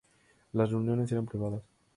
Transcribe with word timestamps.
Las 0.53 0.71
reuniones 0.71 1.11
eran 1.11 1.27
privadas. 1.27 1.61